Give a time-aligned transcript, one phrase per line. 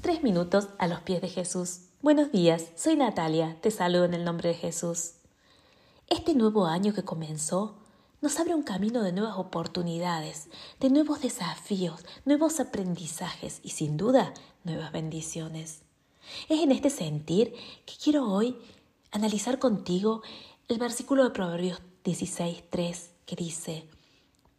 [0.00, 1.80] Tres minutos a los pies de Jesús.
[2.00, 5.12] Buenos días, soy Natalia, te saludo en el nombre de Jesús.
[6.08, 7.76] Este nuevo año que comenzó
[8.22, 10.48] nos abre un camino de nuevas oportunidades,
[10.80, 14.32] de nuevos desafíos, nuevos aprendizajes y sin duda
[14.64, 15.82] nuevas bendiciones.
[16.48, 17.52] Es en este sentir
[17.84, 18.56] que quiero hoy
[19.10, 20.22] analizar contigo
[20.68, 23.86] el versículo de Proverbios 16.3 que dice,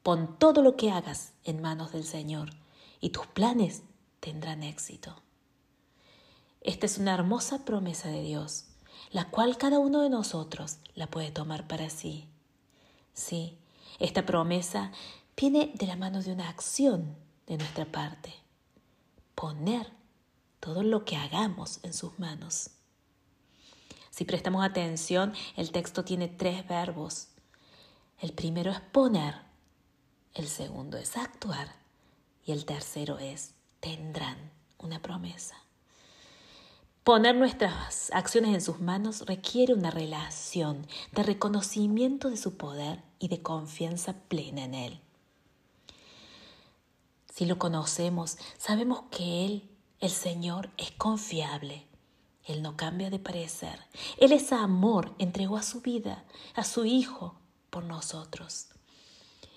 [0.04, 2.52] Pon todo lo que hagas en manos del Señor
[3.00, 3.82] y tus planes
[4.20, 5.16] tendrán éxito.
[6.62, 8.66] Esta es una hermosa promesa de Dios,
[9.10, 12.28] la cual cada uno de nosotros la puede tomar para sí.
[13.14, 13.58] Sí,
[13.98, 14.92] esta promesa
[15.36, 17.16] viene de la mano de una acción
[17.48, 18.36] de nuestra parte.
[19.34, 19.92] Poner
[20.60, 22.70] todo lo que hagamos en sus manos.
[24.12, 27.30] Si prestamos atención, el texto tiene tres verbos.
[28.20, 29.34] El primero es poner,
[30.36, 31.76] el segundo es actuar
[32.46, 34.38] y el tercero es tendrán
[34.78, 35.56] una promesa.
[37.04, 43.28] Poner nuestras acciones en sus manos requiere una relación de reconocimiento de su poder y
[43.28, 45.02] de confianza plena en Él.
[47.34, 49.68] Si lo conocemos, sabemos que Él,
[50.00, 51.88] el Señor, es confiable.
[52.46, 53.80] Él no cambia de parecer.
[54.20, 57.34] Él es amor, entregó a su vida, a su Hijo,
[57.72, 58.68] por nosotros.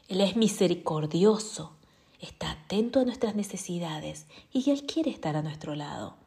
[0.09, 1.77] Él es misericordioso,
[2.21, 6.24] está atento a nuestras necesidades y Él quiere estar a nuestro lado.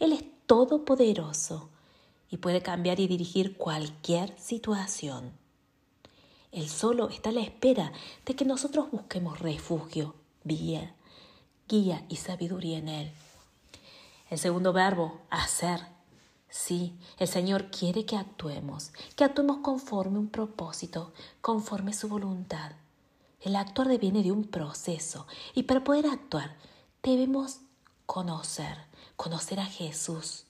[0.00, 1.70] Él es todopoderoso
[2.30, 5.32] y puede cambiar y dirigir cualquier situación.
[6.52, 7.92] Él solo está a la espera
[8.24, 10.94] de que nosotros busquemos refugio, guía,
[11.68, 13.12] guía y sabiduría en Él.
[14.30, 15.80] El segundo verbo, hacer.
[16.48, 22.72] Sí, el Señor quiere que actuemos, que actuemos conforme un propósito, conforme su voluntad.
[23.40, 26.56] El actuar viene de un proceso y para poder actuar
[27.02, 27.58] debemos
[28.06, 28.78] conocer,
[29.16, 30.44] conocer a Jesús,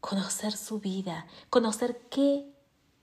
[0.00, 2.44] conocer su vida, conocer qué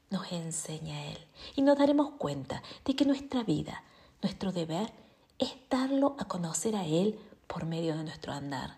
[0.09, 1.17] nos enseña Él.
[1.55, 3.83] Y nos daremos cuenta de que nuestra vida,
[4.21, 4.91] nuestro deber,
[5.39, 7.17] es darlo a conocer a Él
[7.47, 8.77] por medio de nuestro andar.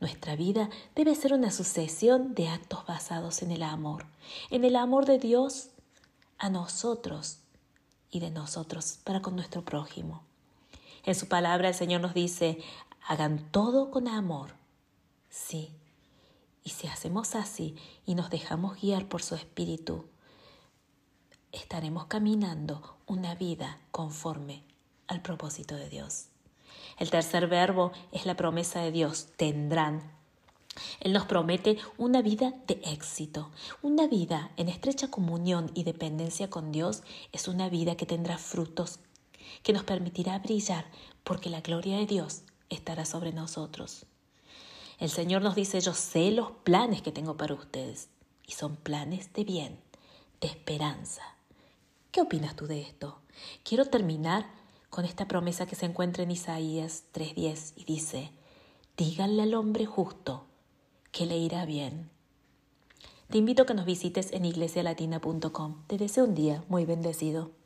[0.00, 4.06] Nuestra vida debe ser una sucesión de actos basados en el amor,
[4.50, 5.70] en el amor de Dios
[6.38, 7.38] a nosotros
[8.10, 10.22] y de nosotros para con nuestro prójimo.
[11.04, 12.58] En su palabra el Señor nos dice,
[13.06, 14.54] hagan todo con amor.
[15.46, 15.70] Sí,
[16.62, 20.04] y si hacemos así y nos dejamos guiar por su espíritu,
[21.52, 24.64] estaremos caminando una vida conforme
[25.06, 26.26] al propósito de Dios.
[26.98, 30.12] El tercer verbo es la promesa de Dios, tendrán.
[31.00, 33.50] Él nos promete una vida de éxito.
[33.80, 38.98] Una vida en estrecha comunión y dependencia con Dios es una vida que tendrá frutos,
[39.62, 40.90] que nos permitirá brillar
[41.24, 44.04] porque la gloria de Dios estará sobre nosotros.
[44.98, 48.08] El Señor nos dice, yo sé los planes que tengo para ustedes
[48.46, 49.78] y son planes de bien,
[50.40, 51.22] de esperanza.
[52.10, 53.20] ¿Qué opinas tú de esto?
[53.62, 54.46] Quiero terminar
[54.90, 58.32] con esta promesa que se encuentra en Isaías 3:10 y dice,
[58.96, 60.46] díganle al hombre justo
[61.12, 62.10] que le irá bien.
[63.28, 65.84] Te invito a que nos visites en iglesialatina.com.
[65.86, 67.57] Te deseo un día muy bendecido.